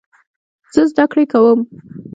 [0.73, 1.59] زه زده کړې کوم.